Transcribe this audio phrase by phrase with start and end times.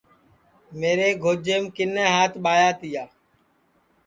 [0.79, 3.03] میرے گوجیم کِنے ہات ٻایا تیا